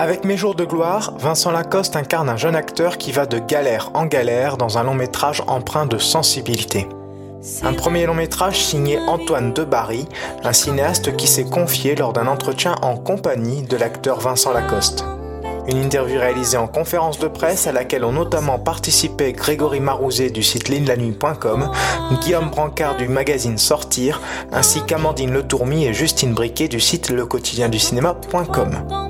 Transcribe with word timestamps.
Avec 0.00 0.24
Mes 0.24 0.38
jours 0.38 0.54
de 0.54 0.64
gloire, 0.64 1.12
Vincent 1.18 1.50
Lacoste 1.50 1.94
incarne 1.94 2.30
un 2.30 2.38
jeune 2.38 2.56
acteur 2.56 2.96
qui 2.96 3.12
va 3.12 3.26
de 3.26 3.38
galère 3.38 3.90
en 3.92 4.06
galère 4.06 4.56
dans 4.56 4.78
un 4.78 4.82
long 4.82 4.94
métrage 4.94 5.42
empreint 5.46 5.84
de 5.84 5.98
sensibilité. 5.98 6.88
Un 7.62 7.74
premier 7.74 8.06
long 8.06 8.14
métrage 8.14 8.64
signé 8.64 8.98
Antoine 8.98 9.52
Debarry, 9.52 10.08
un 10.42 10.54
cinéaste 10.54 11.14
qui 11.16 11.26
s'est 11.26 11.44
confié 11.44 11.96
lors 11.96 12.14
d'un 12.14 12.28
entretien 12.28 12.76
en 12.80 12.96
compagnie 12.96 13.64
de 13.64 13.76
l'acteur 13.76 14.20
Vincent 14.20 14.54
Lacoste. 14.54 15.04
Une 15.68 15.84
interview 15.84 16.18
réalisée 16.18 16.56
en 16.56 16.66
conférence 16.66 17.18
de 17.18 17.28
presse 17.28 17.66
à 17.66 17.72
laquelle 17.72 18.06
ont 18.06 18.12
notamment 18.12 18.58
participé 18.58 19.34
Grégory 19.34 19.80
Marouzet 19.80 20.30
du 20.30 20.42
site 20.42 20.70
linelanue.com, 20.70 21.70
Guillaume 22.22 22.48
Brancard 22.48 22.96
du 22.96 23.06
magazine 23.06 23.58
Sortir, 23.58 24.22
ainsi 24.50 24.80
qu'Amandine 24.80 25.34
Letourmy 25.34 25.84
et 25.84 25.92
Justine 25.92 26.32
Briquet 26.32 26.68
du 26.68 26.80
site 26.80 27.10
lequotidienducinéma.com. 27.10 29.09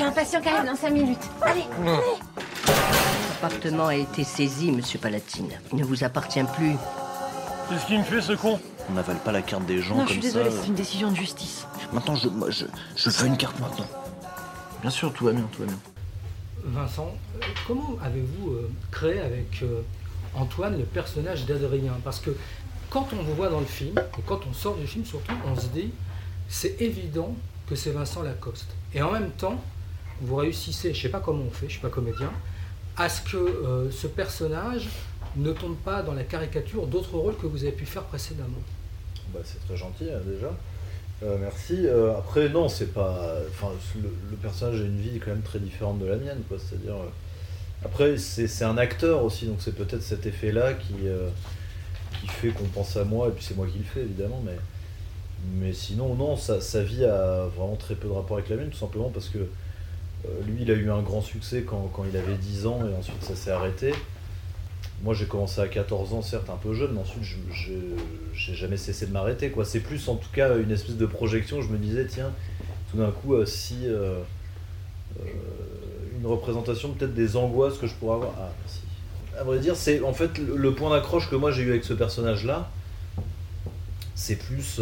j'ai 0.00 0.06
un 0.06 0.12
patient 0.12 0.40
qui 0.40 0.48
arrive 0.48 0.66
dans 0.66 0.76
5 0.76 0.90
minutes. 0.90 1.18
Allez, 1.42 1.64
allez 1.86 2.00
L'appartement 3.28 3.88
a 3.88 3.94
été 3.94 4.24
saisi, 4.24 4.72
monsieur 4.72 4.98
Palatine. 4.98 5.50
Il 5.72 5.78
ne 5.78 5.84
vous 5.84 6.04
appartient 6.04 6.42
plus. 6.56 6.74
Qu'est-ce 7.68 7.86
qu'il 7.86 7.98
me 7.98 8.04
fait 8.04 8.22
ce 8.22 8.32
con 8.32 8.58
On 8.88 8.94
n'avale 8.94 9.18
pas 9.18 9.30
la 9.30 9.42
carte 9.42 9.66
des 9.66 9.82
gens 9.82 9.96
comme 9.96 9.98
ça. 9.98 10.02
Non, 10.02 10.06
je 10.06 10.12
suis 10.12 10.20
désolée, 10.22 10.50
c'est 10.50 10.68
une 10.68 10.74
décision 10.74 11.10
de 11.10 11.16
justice. 11.16 11.66
Maintenant, 11.92 12.14
je, 12.14 12.28
je, 12.48 12.64
je 12.96 13.10
veux 13.10 13.26
une 13.26 13.36
carte 13.36 13.60
maintenant. 13.60 13.86
Bien 14.80 14.90
sûr, 14.90 15.12
tout 15.12 15.26
va 15.26 15.32
bien, 15.32 15.46
tout 15.52 15.60
va 15.60 15.66
bien. 15.66 15.78
Vincent, 16.64 17.12
comment 17.66 17.98
avez-vous 18.02 18.52
euh, 18.52 18.70
créé 18.90 19.20
avec 19.20 19.62
euh, 19.62 19.82
Antoine 20.34 20.78
le 20.78 20.84
personnage 20.84 21.44
d'Adrien? 21.44 21.92
Parce 22.02 22.20
que 22.20 22.30
quand 22.88 23.08
on 23.12 23.22
vous 23.22 23.34
voit 23.34 23.50
dans 23.50 23.60
le 23.60 23.66
film, 23.66 23.98
et 23.98 24.22
quand 24.26 24.40
on 24.48 24.54
sort 24.54 24.76
du 24.76 24.86
film 24.86 25.04
surtout, 25.04 25.34
on 25.46 25.56
se 25.60 25.66
dit, 25.66 25.92
c'est 26.48 26.80
évident 26.80 27.34
que 27.68 27.74
c'est 27.74 27.90
Vincent 27.90 28.22
Lacoste. 28.22 28.68
Et 28.94 29.02
en 29.02 29.12
même 29.12 29.30
temps, 29.32 29.60
vous 30.20 30.36
réussissez, 30.36 30.94
je 30.94 31.02
sais 31.02 31.08
pas 31.08 31.20
comment 31.20 31.44
on 31.44 31.50
fait, 31.50 31.66
je 31.66 31.72
suis 31.72 31.80
pas 31.80 31.88
comédien, 31.88 32.30
à 32.96 33.08
ce 33.08 33.22
que 33.22 33.36
euh, 33.36 33.90
ce 33.90 34.06
personnage 34.06 34.88
ne 35.36 35.52
tombe 35.52 35.76
pas 35.76 36.02
dans 36.02 36.12
la 36.12 36.24
caricature 36.24 36.86
d'autres 36.86 37.16
rôles 37.16 37.36
que 37.36 37.46
vous 37.46 37.62
avez 37.62 37.72
pu 37.72 37.86
faire 37.86 38.02
précédemment. 38.04 38.58
Bah, 39.32 39.40
c'est 39.44 39.64
très 39.66 39.76
gentil 39.76 40.10
hein, 40.10 40.20
déjà. 40.26 40.52
Euh, 41.22 41.36
merci. 41.40 41.86
Euh, 41.86 42.16
après, 42.16 42.48
non, 42.48 42.68
c'est 42.68 42.92
pas. 42.92 43.34
Enfin, 43.50 43.68
le, 44.02 44.36
personnage 44.36 44.80
a 44.80 44.84
une 44.84 45.00
vie 45.00 45.18
quand 45.18 45.30
même 45.30 45.42
très 45.42 45.58
différente 45.58 45.98
de 45.98 46.06
la 46.06 46.16
mienne, 46.16 46.42
quoi. 46.48 46.58
C'est-à-dire. 46.58 46.94
Après, 47.84 48.18
c'est 48.18 48.64
un 48.64 48.76
acteur 48.76 49.24
aussi, 49.24 49.46
donc 49.46 49.56
c'est 49.60 49.74
peut-être 49.74 50.02
cet 50.02 50.26
effet-là 50.26 50.74
qui, 50.74 50.94
qui 52.20 52.26
fait 52.26 52.48
qu'on 52.48 52.64
pense 52.64 52.94
à 52.98 53.04
moi, 53.04 53.28
et 53.28 53.30
puis 53.30 53.42
c'est 53.42 53.56
moi 53.56 53.66
qui 53.66 53.78
le 53.78 53.84
fais, 53.84 54.00
évidemment, 54.00 54.42
mais. 54.44 54.56
Mais 55.54 55.72
sinon, 55.72 56.14
non, 56.14 56.36
sa, 56.36 56.60
sa, 56.60 56.82
vie 56.82 57.04
a 57.04 57.46
vraiment 57.56 57.76
très 57.76 57.94
peu 57.94 58.08
de 58.08 58.12
rapport 58.12 58.36
avec 58.36 58.50
la 58.50 58.56
mienne, 58.56 58.68
tout 58.68 58.76
simplement 58.76 59.08
parce 59.08 59.30
que 59.30 59.38
lui, 60.46 60.62
il 60.62 60.70
a 60.70 60.74
eu 60.74 60.90
un 60.90 61.02
grand 61.02 61.22
succès 61.22 61.64
quand, 61.66 61.90
il 62.10 62.16
avait 62.16 62.36
10 62.36 62.66
ans, 62.66 62.80
et 62.86 62.94
ensuite 62.94 63.22
ça 63.22 63.34
s'est 63.34 63.50
arrêté. 63.50 63.92
Moi, 65.02 65.14
j'ai 65.14 65.24
commencé 65.24 65.60
à 65.60 65.68
14 65.68 66.12
ans, 66.12 66.20
certes 66.20 66.50
un 66.50 66.56
peu 66.56 66.74
jeune, 66.74 66.92
mais 66.92 67.00
ensuite, 67.00 67.22
je 67.22 67.72
n'ai 67.72 68.56
jamais 68.56 68.76
cessé 68.76 69.06
de 69.06 69.12
m'arrêter. 69.12 69.50
quoi. 69.50 69.64
C'est 69.64 69.80
plus, 69.80 70.08
en 70.08 70.16
tout 70.16 70.28
cas, 70.32 70.58
une 70.58 70.70
espèce 70.70 70.96
de 70.96 71.06
projection. 71.06 71.62
Je 71.62 71.68
me 71.68 71.78
disais, 71.78 72.06
tiens, 72.06 72.32
tout 72.90 72.98
d'un 72.98 73.10
coup, 73.10 73.34
euh, 73.34 73.46
si 73.46 73.86
euh, 73.86 74.20
euh, 75.20 75.24
une 76.18 76.26
représentation 76.26 76.92
peut-être 76.92 77.14
des 77.14 77.36
angoisses 77.36 77.78
que 77.78 77.86
je 77.86 77.94
pourrais 77.94 78.16
avoir. 78.16 78.32
Ah, 78.38 78.50
merci. 78.60 78.80
À 79.38 79.44
vrai 79.44 79.58
dire, 79.58 79.76
c'est 79.76 80.02
en 80.02 80.12
fait 80.12 80.38
le, 80.38 80.74
point 80.74 80.90
d'accroche 80.90 81.30
que 81.30 81.36
moi 81.36 81.50
j'ai 81.50 81.62
eu 81.62 81.70
avec 81.70 81.84
ce 81.84 81.94
personnage-là. 81.94 82.68
C'est 84.14 84.36
plus 84.36 84.80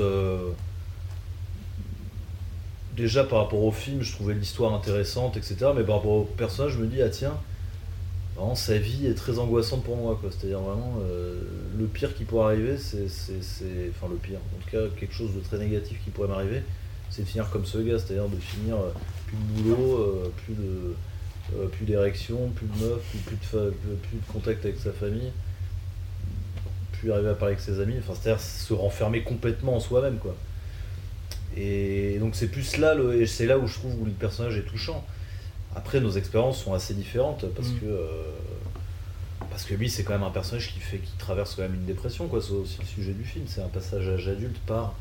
déjà 2.98 3.25
par 3.25 3.38
rapport 3.38 3.62
au 3.62 3.72
film, 3.72 4.03
je 4.03 4.12
trouvais 4.12 4.34
l'histoire 4.34 4.75
intéressante, 4.75 5.36
etc. 5.36 5.56
Mais 5.75 5.84
par 5.84 5.97
rapport 5.97 6.12
au 6.12 6.25
personnage, 6.25 6.72
je 6.72 6.78
me 6.78 6.86
dis, 6.86 7.00
ah 7.00 7.09
tiens, 7.09 7.38
vraiment, 8.36 8.54
sa 8.54 8.76
vie 8.76 9.06
est 9.06 9.14
très 9.14 9.38
angoissante 9.38 9.84
pour 9.84 9.97
moi. 9.97 10.20
C'est-à-dire 10.31 10.60
vraiment, 10.60 10.98
euh, 11.03 11.41
le 11.78 11.87
pire 11.87 12.14
qui 12.14 12.25
pourrait 12.25 12.54
arriver, 12.54 12.76
c'est, 12.76 13.06
Enfin, 13.91 14.08
le 14.10 14.16
pire, 14.16 14.38
en 14.38 14.62
tout 14.62 14.70
cas, 14.70 14.94
quelque 14.98 15.14
chose 15.14 15.34
de 15.34 15.41
très 15.41 15.58
négatif 15.58 15.98
qui 16.04 16.10
pourrait 16.10 16.28
m'arriver, 16.28 16.62
c'est 17.08 17.22
de 17.22 17.28
finir 17.28 17.48
comme 17.50 17.64
ce 17.64 17.78
gars, 17.78 17.98
c'est-à-dire 17.98 18.28
de 18.28 18.37
finir 18.37 18.76
euh, 18.76 18.91
plus 19.26 19.37
de 19.37 19.62
boulot, 19.62 19.98
euh, 19.98 20.32
plus 20.44 20.54
de. 20.54 21.69
plus 21.72 21.87
d'érection, 21.87 22.50
plus 22.54 22.66
de 22.66 22.84
meuf, 22.84 23.00
plus, 23.26 23.37
de 23.58 23.70
plus 23.70 24.19
de 24.19 24.32
contact 24.32 24.64
avec 24.66 24.78
sa 24.78 24.92
famille, 24.92 25.32
plus 26.92 27.10
arriver 27.10 27.31
à 27.31 27.34
parler 27.34 27.54
avec 27.54 27.64
ses 27.64 27.81
amis, 27.81 27.94
enfin 27.98 28.12
c'est-à-dire 28.20 28.42
se 28.42 28.75
renfermer 28.75 29.22
complètement 29.22 29.76
en 29.76 29.81
soi-même 29.81 30.19
quoi. 30.19 30.34
Et 31.60 32.19
donc 32.20 32.36
c'est 32.36 32.46
plus 32.46 32.76
là, 32.76 32.94
le, 32.94 33.26
c'est 33.26 33.46
là 33.46 33.58
où 33.58 33.66
je 33.66 33.74
trouve 33.74 34.00
où 34.00 34.04
le 34.04 34.12
personnage 34.12 34.56
est 34.56 34.66
touchant. 34.66 35.04
Après, 35.74 36.00
nos 36.00 36.12
expériences 36.12 36.62
sont 36.62 36.72
assez 36.72 36.94
différentes 36.94 37.46
parce 37.54 37.69
mm. 37.69 37.80
que 37.80 37.86
euh, 37.86 38.22
parce 39.50 39.64
que 39.64 39.74
lui, 39.74 39.91
c'est 39.91 40.04
quand 40.04 40.12
même 40.12 40.22
un 40.22 40.30
personnage 40.30 40.72
qui 40.72 40.78
fait 40.78 40.98
qui 40.98 41.12
traverse 41.19 41.56
quand 41.56 41.62
même 41.62 41.74
une 41.74 41.84
dépression, 41.84 42.28
quoi. 42.28 42.41
C'est 42.41 42.52
aussi 42.52 42.78
le 42.80 42.86
sujet 42.86 43.12
du 43.12 43.24
film. 43.24 43.44
C'est 43.48 43.60
un 43.60 43.69
passage 43.69 44.06
à 44.06 44.12
l'âge 44.12 44.28
adulte 44.28 44.58
par, 44.66 44.94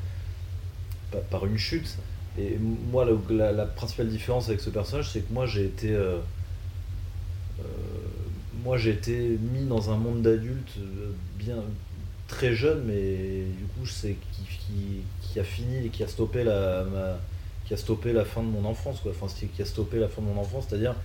par, 1.30 1.46
une 1.46 1.58
chute. 1.58 1.98
Et 2.40 2.58
moi, 2.92 3.06
la, 3.30 3.66
principale 3.66 4.10
différence 4.10 4.48
avec 4.48 4.62
ce 4.62 4.72
personnage, 4.72 5.12
c'est 5.12 5.22
que 5.22 5.34
moi, 5.34 5.46
j'ai 5.46 5.66
été 5.66 5.92
euh, 5.94 6.18
euh, 7.60 7.64
moi, 8.64 8.78
j'ai 8.78 8.92
été 8.92 9.38
mis 9.54 9.66
dans 9.66 9.92
un 9.92 9.98
monde 9.98 10.24
d'adultes 10.24 10.78
bien 11.38 11.58
très 12.28 12.54
jeune, 12.54 12.84
mais 12.86 13.44
du 13.58 13.64
coup, 13.66 13.86
c'est 13.86 14.16
qui, 14.32 15.04
qui, 15.22 15.40
a 15.40 15.44
fini 15.44 15.86
et 15.86 15.90
qui 15.90 16.04
a 16.04 16.08
stoppé 16.08 16.44
la, 16.44 16.86
qui 17.66 17.74
a 17.74 17.78
stoppé 17.78 18.12
la 18.14 18.26
fin 18.26 18.42
de 18.42 18.48
mon 18.48 18.66
enfance, 18.66 19.00
quoi. 19.00 19.12
Enfin, 19.12 19.28
qui 19.28 19.62
a 19.62 19.66
stoppé 19.66 20.00
la 20.00 20.08
fin 20.08 20.22
de 20.22 20.28
mon 20.28 20.40
enfance, 20.40 20.66
c'est-à-dire 20.68 20.96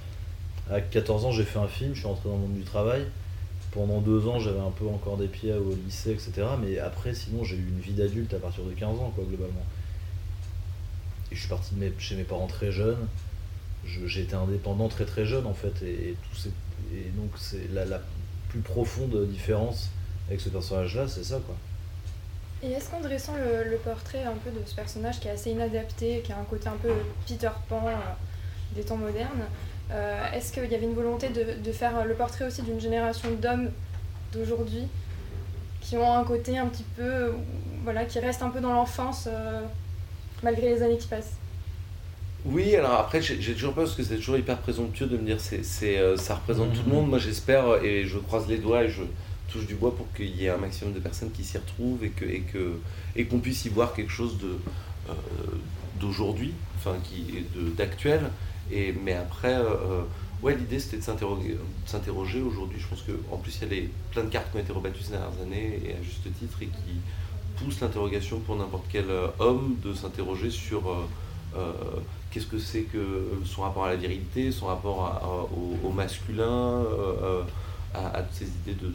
à 0.70 0.80
14 0.80 1.24
ans, 1.26 1.32
j'ai 1.32 1.44
fait 1.44 1.58
un 1.58 1.68
film, 1.68 1.94
je 1.94 2.00
suis 2.00 2.08
rentré 2.08 2.28
dans 2.28 2.36
le 2.36 2.42
monde 2.42 2.54
du 2.54 2.64
travail. 2.64 3.04
Pendant 3.72 4.00
deux 4.00 4.26
ans, 4.28 4.38
j'avais 4.38 4.60
un 4.60 4.70
peu 4.70 4.86
encore 4.86 5.16
des 5.16 5.28
pieds 5.28 5.52
au 5.54 5.74
lycée, 5.74 6.12
etc. 6.12 6.32
Mais 6.60 6.78
après, 6.78 7.14
sinon, 7.14 7.42
j'ai 7.42 7.56
eu 7.56 7.66
une 7.68 7.80
vie 7.80 7.94
d'adulte 7.94 8.32
à 8.34 8.38
partir 8.38 8.64
de 8.64 8.72
15 8.72 8.98
ans, 8.98 9.12
quoi, 9.14 9.24
globalement. 9.24 9.64
Et 11.30 11.34
je 11.34 11.40
suis 11.40 11.48
parti 11.48 11.74
de 11.74 11.92
chez 11.98 12.16
mes 12.16 12.24
parents 12.24 12.46
très 12.46 12.70
jeune. 12.70 12.98
J'ai 13.84 14.22
été 14.22 14.34
indépendant 14.34 14.88
très 14.88 15.06
très 15.06 15.24
jeune, 15.24 15.46
en 15.46 15.54
fait. 15.54 15.82
Et, 15.82 16.16
et 16.94 17.10
donc, 17.16 17.30
c'est 17.36 17.68
la 17.72 18.00
plus 18.50 18.60
profonde 18.60 19.26
différence 19.28 19.90
avec 20.32 20.40
ce 20.40 20.48
personnage-là, 20.48 21.06
c'est 21.08 21.24
ça, 21.24 21.38
quoi. 21.44 21.54
Et 22.62 22.72
est-ce 22.72 22.90
qu'en 22.90 23.00
dressant 23.00 23.34
le, 23.34 23.76
portrait 23.76 24.22
un 24.22 24.34
peu 24.44 24.50
de 24.50 24.64
ce 24.64 24.74
personnage 24.74 25.20
qui 25.20 25.28
est 25.28 25.32
assez 25.32 25.50
inadapté, 25.50 26.22
qui 26.24 26.32
a 26.32 26.38
un 26.38 26.44
côté 26.44 26.68
un 26.68 26.76
peu 26.80 26.90
Peter 27.26 27.50
Pan 27.68 27.82
euh, 27.86 27.92
des 28.74 28.82
temps 28.82 28.96
modernes, 28.96 29.44
euh, 29.90 30.32
est-ce 30.32 30.52
qu'il 30.52 30.70
y 30.70 30.74
avait 30.74 30.86
une 30.86 30.94
volonté 30.94 31.28
de, 31.28 31.72
faire 31.72 32.04
le 32.04 32.14
portrait 32.14 32.46
aussi 32.46 32.62
d'une 32.62 32.80
génération 32.80 33.28
d'hommes 33.40 33.70
d'aujourd'hui 34.32 34.86
qui 35.80 35.96
ont 35.96 36.16
un 36.16 36.24
côté 36.24 36.56
un 36.56 36.66
petit 36.66 36.84
peu, 36.96 37.32
voilà, 37.82 38.04
qui 38.04 38.20
restent 38.20 38.42
un 38.42 38.50
peu 38.50 38.60
dans 38.60 38.72
l'enfance 38.72 39.28
euh, 39.30 39.60
malgré 40.42 40.68
les 40.68 40.82
années 40.82 40.98
qui 40.98 41.08
passent? 41.08 41.34
Oui, 42.44 42.74
alors 42.74 42.94
après, 42.94 43.20
j'ai 43.20 43.54
toujours 43.54 43.74
peur 43.74 43.84
parce 43.84 43.96
que 43.96 44.02
c'est 44.02 44.16
toujours 44.16 44.36
hyper 44.36 44.58
présomptueux 44.58 45.06
de 45.06 45.16
me 45.16 45.24
dire 45.24 45.38
c'est, 45.40 45.62
ça 46.16 46.36
représente 46.36 46.72
tout 46.72 46.82
le 46.86 46.92
monde. 46.92 47.08
Moi, 47.08 47.18
j'espère 47.18 47.84
et 47.84 48.04
je 48.04 48.18
croise 48.18 48.48
les 48.48 48.58
doigts 48.58 48.82
et 48.82 48.88
je, 48.88 49.02
touche 49.52 49.66
du 49.66 49.74
bois 49.74 49.94
pour 49.94 50.10
qu'il 50.14 50.34
y 50.34 50.46
ait 50.46 50.50
un 50.50 50.56
maximum 50.56 50.94
de 50.94 51.00
personnes 51.00 51.30
qui 51.30 51.44
s'y 51.44 51.58
retrouvent 51.58 52.02
et 52.02 52.10
que 52.10 52.24
et 52.24 52.40
que 52.40 52.78
et 53.16 53.26
qu'on 53.26 53.38
puisse 53.38 53.64
y 53.64 53.68
voir 53.68 53.92
quelque 53.94 54.12
chose 54.12 54.38
de 54.38 54.56
euh, 55.08 55.14
d'aujourd'hui, 56.00 56.52
enfin 56.76 56.96
qui 57.04 57.44
d'actuel. 57.76 58.30
Et 58.70 58.92
mais 58.92 59.14
après, 59.14 59.54
euh, 59.54 59.64
euh, 59.64 60.02
ouais, 60.42 60.56
l'idée 60.56 60.78
c'était 60.78 60.96
de 60.96 61.02
s'interroger, 61.02 62.40
aujourd'hui. 62.40 62.80
Je 62.80 62.88
pense 62.88 63.02
que 63.02 63.12
en 63.30 63.36
plus 63.36 63.56
il 63.56 63.62
y 63.62 63.64
a 63.64 63.68
les, 63.68 63.90
plein 64.10 64.24
de 64.24 64.30
cartes 64.30 64.50
qui 64.50 64.56
ont 64.56 64.60
été 64.60 64.72
rebattues 64.72 65.02
ces 65.02 65.12
dernières 65.12 65.40
années 65.42 65.80
et 65.84 65.92
à 65.92 66.02
juste 66.02 66.22
titre 66.38 66.62
et 66.62 66.66
qui 66.66 67.00
poussent 67.56 67.80
l'interrogation 67.80 68.40
pour 68.40 68.56
n'importe 68.56 68.84
quel 68.90 69.06
homme 69.38 69.76
de 69.82 69.92
s'interroger 69.92 70.50
sur 70.50 70.82
qu'est-ce 72.30 72.46
que 72.46 72.58
c'est 72.58 72.82
que 72.82 73.28
son 73.44 73.62
rapport 73.62 73.84
à 73.84 73.90
la 73.90 73.96
virilité, 73.96 74.50
son 74.50 74.66
rapport 74.66 75.50
au, 75.84 75.90
masculin 75.90 76.84
à, 77.94 78.22
toutes 78.22 78.34
ces 78.34 78.46
idées 78.46 78.80
de, 78.80 78.92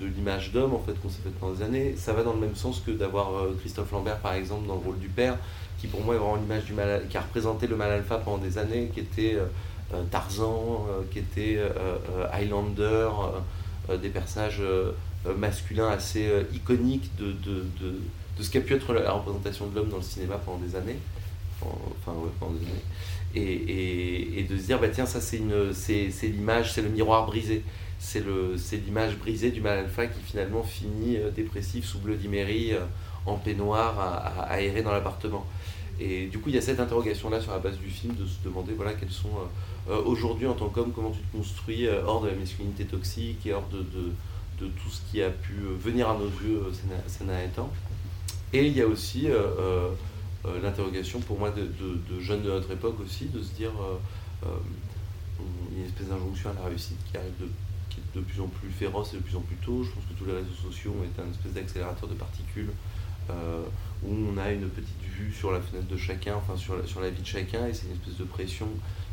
de, 0.00 0.06
l'image 0.06 0.52
d'homme 0.52 0.74
en 0.74 0.78
fait 0.78 0.94
qu'on 1.00 1.08
s'est 1.08 1.22
fait 1.22 1.30
pendant 1.40 1.54
des 1.54 1.62
années. 1.62 1.94
Ça 1.96 2.12
va 2.12 2.22
dans 2.22 2.32
le 2.32 2.40
même 2.40 2.54
sens 2.54 2.80
que 2.80 2.90
d'avoir 2.90 3.30
Christophe 3.60 3.90
Lambert 3.92 4.18
par 4.18 4.34
exemple 4.34 4.66
dans 4.66 4.74
le 4.74 4.80
rôle 4.80 4.98
du 4.98 5.08
père, 5.08 5.36
qui 5.78 5.86
pour 5.86 6.02
moi 6.02 6.14
est 6.14 6.18
vraiment 6.18 6.36
l'image 6.36 6.64
du 6.64 6.72
mal, 6.72 7.06
qui 7.08 7.16
a 7.16 7.20
représenté 7.20 7.66
le 7.66 7.76
mal 7.76 7.90
alpha 7.90 8.18
pendant 8.18 8.38
des 8.38 8.58
années, 8.58 8.90
qui 8.94 9.00
était 9.00 9.38
Tarzan, 10.10 10.86
qui 11.10 11.18
était 11.20 11.60
Highlander, 12.32 13.08
des 14.00 14.10
personnages 14.10 14.62
masculins 15.36 15.88
assez 15.88 16.30
iconiques 16.52 17.10
de, 17.18 17.32
de, 17.32 17.64
de, 17.80 18.42
ce 18.42 18.50
qu'a 18.50 18.60
pu 18.60 18.74
être 18.74 18.92
la 18.92 19.12
représentation 19.12 19.66
de 19.66 19.74
l'homme 19.74 19.88
dans 19.88 19.96
le 19.96 20.02
cinéma 20.02 20.36
pendant 20.36 20.58
des 20.58 20.76
années. 20.76 20.98
Enfin, 21.62 22.12
ouais, 22.18 22.30
pendant 22.38 22.52
des 22.52 22.66
années 22.66 22.84
et, 23.34 24.46
de 24.48 24.56
se 24.56 24.66
dire 24.66 24.80
bah 24.80 24.88
tiens 24.88 25.06
ça 25.06 25.20
c'est 25.20 25.38
l'image 25.38 26.72
c'est 26.72 26.82
le 26.82 26.88
miroir 26.88 27.26
brisé. 27.26 27.62
C'est 27.98 28.22
l'image 28.84 29.16
brisée 29.16 29.50
du 29.50 29.60
mal 29.60 29.78
alpha 29.78 30.06
qui 30.06 30.20
finalement 30.20 30.62
finit 30.62 31.16
euh, 31.16 31.30
dépressif 31.30 31.86
sous 31.86 31.98
Bloody 31.98 32.28
Mary 32.28 32.72
euh, 32.72 32.80
en 33.24 33.36
peignoir 33.36 33.98
à, 33.98 34.58
dans 34.82 34.92
l'appartement. 34.92 35.46
Et 35.98 36.26
du 36.26 36.38
coup 36.38 36.50
il 36.50 36.54
y 36.54 36.58
a 36.58 36.60
cette 36.60 36.80
interrogation 36.80 37.30
là 37.30 37.40
sur 37.40 37.52
la 37.52 37.60
base 37.60 37.78
du 37.78 37.88
film 37.88 38.14
de 38.14 38.26
se 38.26 38.36
demander 38.44 38.74
voilà 38.74 38.92
quels 38.92 39.10
sont 39.10 39.30
euh, 39.88 40.02
aujourd'hui 40.04 40.46
en 40.46 40.54
tant 40.54 40.68
qu'homme 40.68 40.92
comment 40.92 41.12
tu 41.12 41.20
te 41.20 41.36
construis 41.36 41.88
hors 41.88 42.20
de 42.20 42.28
la 42.28 42.34
masculinité 42.34 42.84
toxique 42.84 43.46
et 43.46 43.52
hors 43.52 43.68
de, 43.68 43.84
tout 44.58 44.90
ce 44.90 45.00
qui 45.10 45.22
a 45.22 45.30
pu 45.30 45.54
venir 45.78 46.08
à 46.08 46.14
nos 46.14 46.26
yeux 46.26 46.64
ces 47.06 47.24
derniers 47.24 47.48
temps 47.48 47.70
et 48.52 48.66
il 48.66 48.76
y 48.76 48.80
a 48.80 48.86
aussi 48.86 49.28
l'interrogation 50.62 51.20
pour 51.20 51.38
moi 51.38 51.50
de, 51.50 52.20
jeunes 52.20 52.42
de 52.42 52.50
notre 52.50 52.70
époque 52.70 53.00
aussi, 53.00 53.26
de 53.26 53.42
se 53.42 53.52
dire 53.52 53.70
euh, 53.80 54.46
euh, 54.46 54.56
une 55.76 55.84
espèce 55.84 56.08
d'injonction 56.08 56.50
à 56.50 56.54
la 56.54 56.66
réussite 56.66 56.98
qui 57.10 57.16
arrive 57.16 57.36
de, 57.40 57.48
qui 57.90 58.00
est 58.00 58.18
de 58.18 58.24
plus 58.24 58.40
en 58.40 58.48
plus 58.48 58.70
féroce 58.70 59.14
et 59.14 59.16
de 59.16 59.22
plus 59.22 59.36
en 59.36 59.40
plus 59.40 59.56
tôt. 59.56 59.82
Je 59.82 59.90
pense 59.90 60.04
que 60.04 60.18
tous 60.18 60.26
les 60.26 60.34
réseaux 60.34 60.70
sociaux 60.70 60.94
ont 60.98 61.04
été 61.04 61.20
un 61.20 61.30
espèce 61.30 61.52
d'accélérateur 61.52 62.08
de 62.08 62.14
particules 62.14 62.70
où 64.06 64.14
on 64.30 64.36
a 64.36 64.52
une 64.52 64.68
petite 64.68 65.00
vue 65.00 65.32
sur 65.32 65.50
la 65.50 65.58
fenêtre 65.58 65.88
de 65.88 65.96
chacun, 65.96 66.34
enfin 66.36 66.58
sur 66.58 66.76
la, 66.76 66.86
sur 66.86 67.00
la 67.00 67.08
vie 67.08 67.22
de 67.22 67.26
chacun, 67.26 67.66
et 67.66 67.72
c'est 67.72 67.86
une 67.86 67.92
espèce 67.92 68.18
de 68.18 68.24
pression 68.24 68.68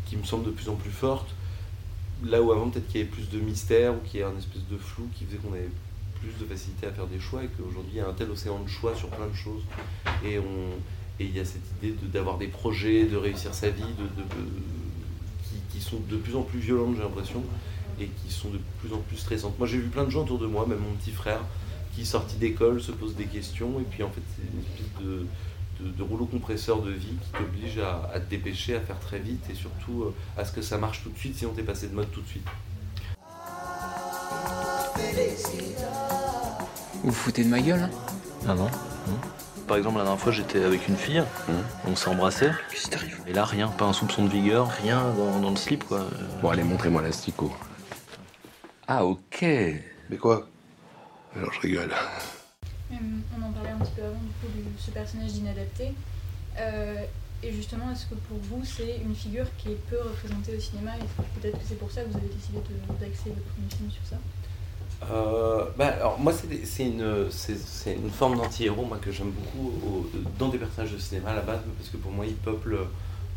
qui 0.06 0.18
me 0.18 0.24
semble 0.24 0.46
de 0.46 0.52
plus 0.52 0.68
en 0.68 0.76
plus 0.76 0.92
forte. 0.92 1.34
Là 2.26 2.42
où 2.42 2.52
avant 2.52 2.70
peut-être 2.70 2.88
qu'il 2.88 3.00
y 3.00 3.04
avait 3.04 3.10
plus 3.10 3.30
de 3.30 3.40
mystère 3.40 3.94
ou 3.94 4.00
qu'il 4.00 4.20
y 4.20 4.24
avait 4.24 4.36
un 4.36 4.38
espèce 4.38 4.68
de 4.70 4.78
flou 4.78 5.08
qui 5.16 5.24
faisait 5.24 5.38
qu'on 5.38 5.54
avait 5.54 5.70
plus 6.20 6.38
de 6.40 6.46
facilité 6.46 6.88
à 6.88 6.92
faire 6.92 7.08
des 7.08 7.20
choix 7.20 7.44
et 7.44 7.48
qu'aujourd'hui 7.48 7.94
il 7.94 7.98
y 7.98 8.02
a 8.02 8.08
un 8.08 8.14
tel 8.14 8.30
océan 8.30 8.60
de 8.60 8.70
choix 8.70 8.94
sur 8.96 9.10
plein 9.10 9.28
de 9.28 9.34
choses 9.34 9.64
et 10.24 10.38
on, 10.38 10.78
et 11.22 11.26
il 11.26 11.38
y 11.38 11.40
a 11.40 11.46
cette 11.46 11.62
idée 11.82 11.96
d'avoir 12.12 12.38
des 12.40 12.48
projets, 12.48 13.06
de 13.06 13.16
réussir 13.16 13.54
sa 13.54 13.70
vie, 13.70 13.84
de, 13.84 14.24
qui, 15.72 15.80
sont 15.80 16.00
de 16.10 16.18
plus 16.18 16.36
en 16.36 16.42
plus 16.42 16.60
violentes, 16.60 16.96
j'ai 16.96 17.04
l'impression, 17.04 17.44
et 18.00 18.08
qui 18.08 18.34
sont 18.34 18.50
de 18.50 18.60
plus 18.80 18.92
en 18.94 18.98
plus 18.98 19.18
stressantes. 19.18 19.58
Moi, 19.60 19.68
j'ai 19.68 19.78
vu 19.78 19.90
plein 19.90 20.04
de 20.04 20.10
gens 20.10 20.22
autour 20.22 20.40
de 20.40 20.48
moi, 20.48 20.66
même 20.66 20.80
mon 20.80 20.94
petit 20.94 21.12
frère, 21.12 21.42
qui 21.96 22.06
sorti 22.06 22.38
d'école 22.38 22.82
se 22.82 22.92
pose 22.92 23.16
des 23.16 23.26
questions, 23.26 23.80
et 23.80 23.84
puis 23.84 24.02
en 24.02 24.10
fait, 24.10 24.22
c'est 24.36 24.44
une 24.52 24.62
espèce 24.62 25.06
de, 25.06 25.92
de, 25.92 26.04
rouleau 26.04 26.26
compresseur 26.26 26.82
de 26.82 26.92
vie 26.92 27.16
qui 27.22 27.32
t'oblige 27.38 27.78
à, 27.78 28.10
à, 28.14 28.20
te 28.20 28.30
dépêcher, 28.30 28.76
à 28.76 28.82
faire 28.82 29.00
très 29.00 29.20
vite, 29.20 29.44
et 29.52 29.56
surtout 29.56 30.04
euh, 30.04 30.16
à 30.38 30.46
ce 30.46 30.52
que 30.52 30.64
ça 30.64 30.80
marche 30.80 31.04
tout 31.04 31.10
de 31.10 31.18
suite, 31.18 31.38
sinon 31.38 31.52
t'es 31.56 31.64
passé 31.64 31.88
de 31.88 31.94
mode 31.94 32.12
tout 32.12 32.22
de 32.22 32.28
suite. 32.28 32.48
Vous 37.04 37.10
vous 37.10 37.12
foutez 37.12 37.44
de 37.44 37.50
ma 37.50 37.62
gueule 37.62 37.82
hein? 37.82 37.90
Ah 38.48 38.56
non 38.56 38.70
par 39.72 39.78
exemple, 39.78 40.00
la 40.00 40.04
dernière 40.04 40.20
fois, 40.20 40.34
j'étais 40.34 40.66
avec 40.66 40.90
une 40.90 40.98
fille, 40.98 41.24
on 41.88 41.96
s'est 41.96 42.10
embrassé. 42.10 42.50
Qu'est-ce 42.70 42.84
qui 42.84 42.90
t'arrive 42.90 43.22
Et 43.26 43.32
là, 43.32 43.46
rien, 43.46 43.70
pas 43.70 43.86
un 43.86 43.94
soupçon 43.94 44.26
de 44.26 44.30
vigueur, 44.30 44.68
rien 44.68 45.02
dans, 45.42 45.50
le 45.50 45.56
slip, 45.56 45.86
quoi. 45.86 46.10
Bon, 46.42 46.50
allez, 46.50 46.64
montrez-moi 46.64 47.02
l'asticot. 47.02 47.54
Ah, 48.86 49.06
ok. 49.06 49.44
Mais 49.44 50.18
quoi? 50.20 50.46
Alors, 51.38 51.54
je 51.54 51.62
rigole. 51.62 51.90
Euh, 52.92 52.96
on 53.40 53.46
en 53.46 53.52
parlait 53.54 53.70
un 53.70 53.78
petit 53.78 53.94
peu 53.96 54.04
avant, 54.04 54.20
du 54.20 54.28
coup, 54.42 54.52
de 54.54 54.78
ce 54.78 54.92
personnage 54.92 55.32
d'inadapté. 55.32 55.94
Euh, 56.60 57.06
et 57.42 57.54
justement, 57.54 57.90
est-ce 57.94 58.08
que 58.08 58.16
pour 58.16 58.40
vous, 58.40 58.66
c'est 58.66 58.98
une 58.98 59.16
figure 59.16 59.46
qui 59.58 59.70
est 59.70 59.90
peu 59.90 60.02
représentée 60.02 60.58
au 60.58 60.60
cinéma? 60.60 60.98
Et 60.98 61.40
peut-être 61.40 61.58
que 61.58 61.66
c'est 61.66 61.80
pour 61.80 61.90
ça 61.90 62.02
que 62.04 62.10
vous 62.10 62.18
avez 62.18 62.28
décidé 62.28 62.60
d'axer 63.00 63.30
votre 63.30 63.48
premier 63.54 63.70
film 63.70 63.90
sur 63.90 64.06
ça? 64.06 64.18
Euh, 65.10 65.66
bah, 65.78 65.88
alors 65.88 66.20
moi 66.20 66.32
c'est 66.32 66.84
une, 66.84 67.28
une 67.88 68.10
forme 68.12 68.38
d'anti-héros 68.38 68.86
moi, 68.86 69.00
que 69.02 69.12
j'aime 69.12 69.32
beaucoup 69.32 70.08
dans 70.38 70.50
des 70.50 70.60
personnages 70.60 70.92
de 70.92 71.00
cinéma 71.00 71.32
à 71.32 71.36
la 71.36 71.42
base 71.42 71.62
parce 71.78 71.90
que 71.90 71.98
pour 71.98 72.12
moi 72.12 72.26
ils 72.26 72.36
peuplent 72.36 72.78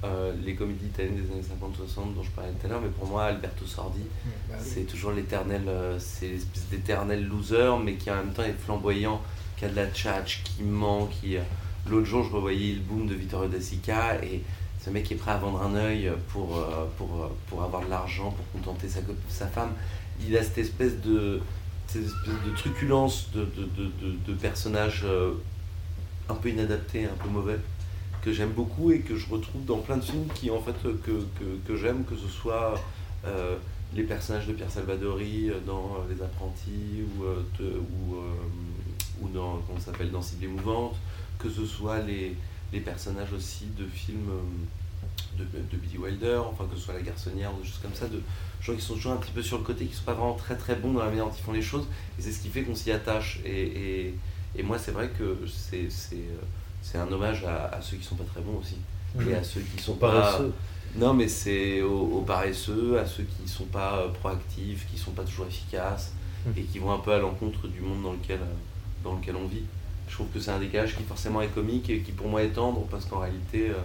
euh, 0.04 0.34
les 0.44 0.54
comédies 0.54 0.86
italiennes 0.86 1.16
des 1.16 1.32
années 1.32 1.42
50-60 1.42 2.14
dont 2.14 2.22
je 2.22 2.30
parlais 2.32 2.50
tout 2.50 2.66
à 2.66 2.68
l'heure 2.68 2.82
mais 2.82 2.90
pour 2.90 3.08
moi 3.08 3.24
Alberto 3.24 3.64
Sordi 3.64 4.02
bah 4.50 4.56
c'est 4.60 4.82
toujours 4.82 5.12
l'éternel 5.12 5.62
euh, 5.66 5.98
c'est 5.98 6.28
l'espèce 6.28 6.68
d'éternel 6.68 7.26
loser 7.26 7.72
mais 7.82 7.94
qui 7.94 8.10
en 8.10 8.16
même 8.16 8.32
temps 8.34 8.42
est 8.42 8.52
flamboyant 8.52 9.22
qui 9.56 9.64
a 9.64 9.68
de 9.68 9.76
la 9.76 9.86
tchatch, 9.86 10.42
qui 10.44 10.64
ment 10.64 11.06
qui 11.06 11.38
l'autre 11.88 12.06
jour 12.06 12.24
je 12.24 12.30
revoyais 12.30 12.74
le 12.74 12.80
boom 12.80 13.06
de 13.06 13.14
Vittorio 13.14 13.48
Da 13.48 13.60
Sica 13.60 14.22
et 14.22 14.42
ce 14.84 14.90
mec 14.90 15.10
est 15.10 15.14
prêt 15.14 15.30
à 15.30 15.38
vendre 15.38 15.62
un 15.62 15.74
œil 15.76 16.12
pour, 16.28 16.62
pour, 16.98 17.30
pour 17.46 17.62
avoir 17.62 17.82
de 17.82 17.88
l'argent 17.88 18.32
pour 18.32 18.60
contenter 18.60 18.86
sa, 18.86 19.00
sa 19.30 19.46
femme 19.46 19.70
il 20.20 20.36
a 20.36 20.42
cette 20.42 20.58
espèce 20.58 21.00
de, 21.00 21.40
de 21.94 22.56
truculence 22.56 23.30
de, 23.34 23.46
de, 24.26 24.34
personnages 24.34 25.02
euh, 25.04 25.34
un 26.28 26.34
peu 26.34 26.50
inadaptés, 26.50 27.04
un 27.04 27.22
peu 27.22 27.28
mauvais, 27.28 27.58
que 28.22 28.32
j'aime 28.32 28.50
beaucoup 28.50 28.90
et 28.90 29.00
que 29.00 29.16
je 29.16 29.28
retrouve 29.28 29.64
dans 29.64 29.78
plein 29.78 29.96
de 29.96 30.04
films 30.04 30.26
qui 30.34 30.50
en 30.50 30.60
fait 30.60 30.74
que, 30.82 31.76
j'aime, 31.76 32.04
que 32.04 32.16
ce 32.16 32.28
soit 32.28 32.74
euh, 33.24 33.56
les 33.94 34.02
personnages 34.02 34.46
de 34.46 34.52
Pierre 34.52 34.70
Salvadori 34.70 35.50
euh, 35.50 35.60
dans 35.66 35.98
Les 36.08 36.22
Apprentis 36.22 37.04
ou, 37.18 37.24
ou, 37.64 38.16
ou 39.20 39.28
dans, 39.28 39.58
comment 39.66 39.80
s'appelle, 39.80 40.10
dans 40.10 40.22
Cible 40.22 40.44
émouvante, 40.44 40.96
que 41.38 41.50
ce 41.50 41.64
soit 41.66 42.00
les 42.00 42.36
personnages 42.80 43.32
aussi 43.32 43.66
de 43.78 43.86
films 43.86 44.30
de, 45.38 45.44
de, 45.44 45.76
Billy 45.76 45.98
Wilder, 45.98 46.40
enfin 46.48 46.64
que 46.66 46.76
ce 46.76 46.82
soit 46.82 46.94
La 46.94 47.02
Garçonnière 47.02 47.52
ou 47.54 47.60
des 47.60 47.66
choses 47.66 47.80
comme 47.82 47.94
ça, 47.94 48.06
de 48.06 48.20
gens 48.60 48.74
qui 48.74 48.82
sont 48.82 48.94
toujours 48.94 49.12
un 49.12 49.16
petit 49.16 49.32
peu 49.32 49.42
sur 49.42 49.58
le 49.58 49.64
côté, 49.64 49.86
qui 49.86 49.94
sont 49.94 50.04
pas 50.04 50.14
vraiment 50.14 50.34
très 50.34 50.56
très 50.56 50.74
bons 50.76 50.92
dans 50.92 51.00
la 51.00 51.10
manière 51.10 51.26
dont 51.26 51.32
ils 51.36 51.42
font 51.42 51.52
les 51.52 51.62
choses, 51.62 51.86
et 52.18 52.22
c'est 52.22 52.32
ce 52.32 52.40
qui 52.40 52.48
fait 52.48 52.62
qu'on 52.62 52.74
s'y 52.74 52.90
attache. 52.92 53.40
Et, 53.44 54.14
et, 54.56 54.62
moi, 54.62 54.78
c'est 54.78 54.92
vrai 54.92 55.10
que 55.18 55.38
c'est, 55.48 55.88
c'est, 55.90 56.98
un 56.98 57.10
hommage 57.10 57.44
à, 57.44 57.80
ceux 57.82 57.96
qui 57.96 58.04
sont 58.04 58.14
pas 58.14 58.24
très 58.24 58.40
bons 58.40 58.58
aussi, 58.60 58.76
et 59.28 59.34
à 59.34 59.42
ceux 59.42 59.60
qui 59.60 59.82
sont 59.82 59.94
paresseux. 59.94 60.52
Non, 60.96 61.12
mais 61.12 61.26
c'est 61.26 61.82
aux, 61.82 62.22
paresseux, 62.24 62.98
à 62.98 63.06
ceux 63.06 63.24
qui 63.24 63.48
sont 63.48 63.64
pas 63.64 63.98
euh, 63.98 64.08
proactifs, 64.10 64.86
qui 64.90 64.96
sont 64.96 65.10
pas 65.10 65.24
toujours 65.24 65.46
efficaces, 65.46 66.12
et 66.56 66.62
qui 66.62 66.78
vont 66.78 66.92
un 66.92 66.98
peu 66.98 67.12
à 67.12 67.18
l'encontre 67.18 67.66
du 67.66 67.80
monde 67.80 68.02
dans 68.02 68.12
lequel, 68.12 68.38
euh, 68.38 69.02
dans 69.02 69.14
lequel 69.14 69.34
on 69.34 69.46
vit. 69.46 69.64
Je 70.08 70.14
trouve 70.14 70.28
que 70.28 70.38
c'est 70.38 70.52
un 70.52 70.60
décalage 70.60 70.96
qui 70.96 71.02
forcément 71.02 71.40
est 71.40 71.48
comique 71.48 71.90
et 71.90 72.00
qui 72.00 72.12
pour 72.12 72.28
moi 72.28 72.42
est 72.42 72.50
tendre, 72.50 72.86
parce 72.90 73.06
qu'en 73.06 73.18
réalité, 73.18 73.70
euh, 73.70 73.80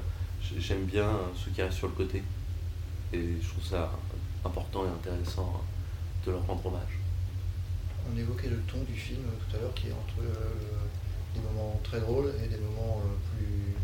j'aime 0.58 0.86
bien 0.86 1.10
ceux 1.36 1.51
qui 1.51 1.62
restent 1.62 1.77
sur 1.77 1.88
le 1.88 1.93
côté. 1.93 2.24
Et 3.13 3.36
je 3.41 3.48
trouve 3.48 3.65
ça 3.65 3.91
important 4.46 4.86
et 4.86 4.89
intéressant 4.89 5.62
de 6.25 6.31
leur 6.31 6.46
rendre 6.46 6.65
hommage. 6.65 7.00
On 8.12 8.17
évoquait 8.17 8.50
le 8.50 8.58
ton 8.67 8.81
du 8.84 8.93
film 8.93 9.22
tout 9.24 9.55
à 9.55 9.60
l'heure 9.60 9.74
qui 9.74 9.88
est 9.88 9.91
entre 9.91 10.22
euh, 10.22 11.36
des 11.36 11.41
moments 11.41 11.79
très 11.84 12.00
drôles 12.00 12.31
et 12.43 12.48
des 12.48 12.58
moments 12.58 13.01
euh, 13.03 13.38
plus, 13.38 13.75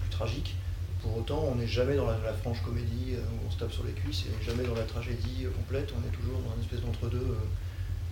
plus 0.00 0.10
tragiques. 0.10 0.56
Pour 1.02 1.18
autant, 1.18 1.44
on 1.52 1.56
n'est 1.56 1.66
jamais 1.66 1.96
dans 1.96 2.06
la, 2.06 2.32
franche 2.32 2.62
comédie 2.62 3.14
euh, 3.14 3.20
où 3.20 3.48
on 3.48 3.50
se 3.50 3.58
tape 3.58 3.72
sur 3.72 3.84
les 3.84 3.92
cuisses 3.92 4.24
et 4.26 4.44
jamais 4.44 4.64
dans 4.64 4.74
la 4.74 4.84
tragédie 4.84 5.46
complète. 5.56 5.92
On 5.96 6.06
est 6.06 6.12
toujours 6.12 6.40
dans 6.40 6.54
une 6.54 6.62
espèce 6.62 6.80
d'entre-deux 6.80 7.38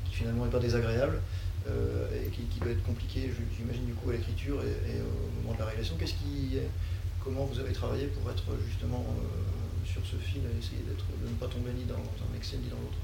qui 0.05 0.17
finalement 0.17 0.45
n'est 0.45 0.51
pas 0.51 0.61
désagréable 0.61 1.21
et 1.67 2.29
qui, 2.29 2.61
doit 2.61 2.73
être 2.73 2.83
compliqué, 2.83 3.33
j'imagine, 3.57 3.87
du 3.87 3.95
coup, 3.95 4.11
à 4.11 4.13
l'écriture 4.13 4.61
et, 4.63 5.01
au 5.01 5.41
moment 5.41 5.55
de 5.55 5.61
la 5.61 5.65
réalisation. 5.65 5.97
Qu'est-ce 5.99 6.13
qui, 6.13 6.59
comment 7.25 7.45
vous 7.45 7.59
avez 7.59 7.73
travaillé 7.73 8.07
pour 8.09 8.31
être 8.31 8.45
justement 8.69 9.05
sur 9.85 10.03
ce 10.05 10.17
film 10.17 10.45
et 10.45 10.59
essayer 10.59 10.83
de 10.83 11.29
ne 11.29 11.35
pas 11.35 11.47
tomber 11.47 11.73
ni 11.77 11.85
dans 11.85 11.95
un 11.95 12.37
excès 12.37 12.57
ni 12.59 12.69
dans 12.69 12.77
l'autre? 12.77 12.99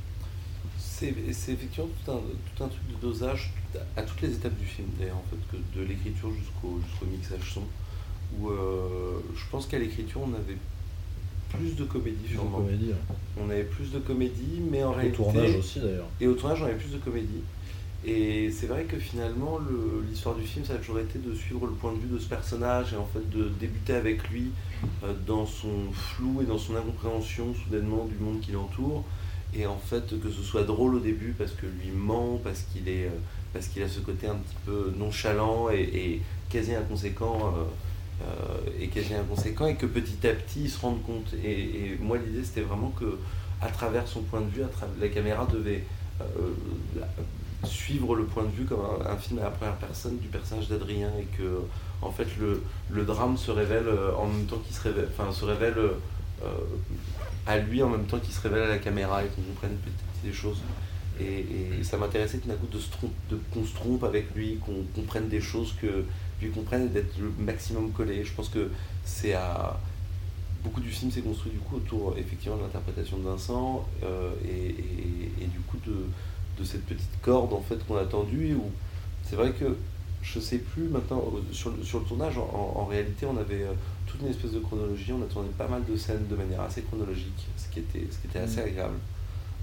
C'est 0.78 1.08
effectivement 1.52 1.88
tout 2.04 2.12
un, 2.12 2.20
tout 2.54 2.64
un, 2.64 2.68
truc 2.68 2.82
de 2.88 3.00
dosage 3.00 3.52
à 3.96 4.02
toutes 4.02 4.20
les 4.20 4.34
étapes 4.34 4.58
du 4.58 4.66
film 4.66 4.88
d'ailleurs 4.98 5.16
en 5.16 5.24
fait 5.30 5.56
que 5.56 5.78
de 5.78 5.84
l'écriture 5.86 6.30
jusqu'au 6.34 6.78
jusqu'au 6.86 7.06
mixage 7.06 7.54
son 7.54 7.62
où 8.38 8.50
euh, 8.50 9.20
je 9.34 9.44
pense 9.50 9.66
qu'à 9.66 9.78
l'écriture 9.78 10.20
on 10.22 10.34
avait 10.34 10.58
plus 11.48 11.74
de 11.74 11.84
comédie 11.84 12.28
sûrement. 12.28 12.58
Comédie, 12.58 12.92
On 13.38 13.48
avait 13.48 13.64
plus 13.64 13.90
de 13.90 13.98
comédie 13.98 14.60
mais 14.70 14.84
en 14.84 14.92
réalité... 14.92 15.18
Au 15.20 15.24
tournage 15.24 15.56
aussi 15.56 15.80
d'ailleurs. 15.80 16.08
Et 16.20 16.26
au 16.26 16.34
tournage 16.34 16.62
on 16.62 16.66
avait 16.66 16.76
plus 16.76 16.92
de 16.92 16.98
comédie. 16.98 17.42
Et 18.04 18.50
c'est 18.50 18.66
vrai 18.66 18.84
que 18.84 18.98
finalement, 18.98 19.58
l'histoire 20.08 20.34
du 20.34 20.42
film, 20.42 20.64
ça 20.64 20.74
a 20.74 20.76
toujours 20.76 21.00
été 21.00 21.18
de 21.18 21.34
suivre 21.34 21.66
le 21.66 21.72
point 21.72 21.92
de 21.92 21.98
vue 21.98 22.08
de 22.08 22.18
ce 22.18 22.28
personnage 22.28 22.94
et 22.94 22.96
en 22.96 23.04
fait 23.04 23.28
de 23.28 23.48
débuter 23.60 23.92
avec 23.92 24.28
lui 24.30 24.52
euh, 25.04 25.12
dans 25.26 25.44
son 25.44 25.92
flou 25.92 26.40
et 26.40 26.46
dans 26.46 26.56
son 26.56 26.76
incompréhension 26.76 27.54
soudainement 27.54 28.06
du 28.06 28.16
monde 28.16 28.40
qui 28.40 28.52
l'entoure. 28.52 29.04
Et 29.54 29.66
en 29.66 29.76
fait, 29.76 30.18
que 30.18 30.30
ce 30.30 30.42
soit 30.42 30.62
drôle 30.62 30.94
au 30.94 31.00
début 31.00 31.34
parce 31.36 31.50
que 31.52 31.66
lui 31.66 31.90
ment, 31.90 32.40
parce 32.42 32.62
qu'il 32.62 32.88
est, 32.88 33.06
euh, 33.06 33.18
parce 33.52 33.66
qu'il 33.66 33.82
a 33.82 33.88
ce 33.88 34.00
côté 34.00 34.26
un 34.28 34.36
petit 34.36 34.56
peu 34.64 34.94
nonchalant 34.96 35.68
et, 35.70 36.22
quasi 36.48 36.74
inconséquent. 36.74 37.52
Euh, 37.54 37.64
et 38.78 38.88
quasi 38.88 39.14
inconséquent 39.14 39.66
et 39.66 39.76
que 39.76 39.86
petit 39.86 40.26
à 40.26 40.34
petit 40.34 40.64
il 40.64 40.68
se 40.68 40.78
rende 40.78 41.02
compte 41.04 41.32
et, 41.42 41.96
moi 42.02 42.18
l'idée 42.18 42.44
c'était 42.44 42.60
vraiment 42.60 42.90
que 42.90 43.16
à 43.62 43.68
travers 43.68 44.06
son 44.06 44.20
point 44.20 44.42
de 44.42 44.50
vue 44.50 44.62
à 44.62 44.68
la 45.00 45.08
caméra 45.08 45.48
devait 45.50 45.84
suivre 47.64 48.14
le 48.14 48.24
point 48.24 48.44
de 48.44 48.50
vue 48.50 48.64
comme 48.64 48.80
un, 49.06 49.16
film 49.16 49.38
à 49.40 49.44
la 49.44 49.50
première 49.50 49.76
personne 49.76 50.18
du 50.18 50.28
personnage 50.28 50.68
d'Adrien 50.68 51.10
et 51.18 51.24
que 51.36 51.60
en 52.02 52.10
fait 52.10 52.28
le, 52.38 53.04
drame 53.04 53.36
se 53.36 53.50
révèle 53.50 53.86
euh, 53.86 54.14
en 54.16 54.26
même 54.26 54.46
temps 54.46 54.58
qu'il 54.58 54.74
se 54.74 55.44
révèle, 55.44 55.76
euh, 55.76 56.46
à 57.46 57.58
lui 57.58 57.82
en 57.82 57.88
même 57.88 58.04
temps 58.04 58.18
qu'il 58.18 58.32
se 58.32 58.40
révèle 58.40 58.62
à 58.62 58.68
la 58.68 58.78
caméra 58.78 59.22
et 59.24 59.28
qu'on 59.28 59.42
comprenne 59.42 59.76
petit 59.76 60.26
les 60.26 60.32
choses. 60.32 60.58
Et, 61.20 61.44
ça 61.82 61.96
m'intéressait 61.96 62.38
d'un 62.38 62.54
coup 62.54 62.66
de 62.66 62.78
trompe- 62.78 63.10
de- 63.30 63.38
qu'on 63.52 63.64
se 63.64 63.74
trompe 63.74 64.04
avec 64.04 64.34
lui, 64.34 64.56
qu'on 64.56 64.84
comprenne 64.94 65.28
des 65.28 65.40
choses 65.40 65.74
que 65.80 66.04
lui 66.40 66.50
comprenne 66.50 66.86
et 66.86 66.88
d'être 66.88 67.18
le 67.18 67.30
maximum 67.38 67.90
collé. 67.92 68.24
Je 68.24 68.32
pense 68.32 68.48
que 68.48 68.70
c'est 69.04 69.34
à 69.34 69.78
beaucoup 70.62 70.80
du 70.80 70.90
film 70.90 71.10
s'est 71.10 71.22
construit 71.22 71.52
du 71.52 71.58
coup 71.58 71.76
autour 71.76 72.14
effectivement 72.18 72.56
de 72.56 72.62
l'interprétation 72.62 73.16
de 73.18 73.24
Vincent 73.24 73.86
euh, 74.04 74.30
et 74.44 75.46
du 75.46 75.58
coup 75.60 75.78
de, 75.86 76.04
de 76.60 76.64
cette 76.64 76.84
petite 76.84 77.20
corde 77.22 77.52
en 77.52 77.60
fait 77.62 77.76
qu'on 77.86 77.96
a 77.96 78.04
tendue 78.04 78.54
où 78.54 78.70
c'est 79.24 79.36
vrai 79.36 79.50
que 79.52 79.76
je 80.22 80.38
sais 80.38 80.58
plus 80.58 80.84
maintenant 80.84 81.18
au- 81.18 81.40
sur 81.52 81.70
le, 81.70 81.82
sur 81.82 82.00
le 82.00 82.04
tournage 82.04 82.36
en, 82.38 82.84
réalité 82.84 83.24
on 83.26 83.36
avait 83.38 83.62
euh, 83.62 83.72
toute 84.06 84.20
une 84.20 84.28
espèce 84.28 84.52
de 84.52 84.58
chronologie 84.60 85.12
on 85.12 85.22
a 85.22 85.26
tourné 85.26 85.48
pas 85.56 85.68
mal 85.68 85.82
de 85.88 85.96
scènes 85.96 86.26
de 86.28 86.36
manière 86.36 86.60
assez 86.60 86.82
chronologique 86.82 87.46
ce 87.56 87.68
qui 87.72 87.78
était 87.80 88.06
ce 88.10 88.18
qui 88.18 88.26
était 88.28 88.40
assez 88.40 88.60
Mm. 88.60 88.64
agréable. 88.68 88.94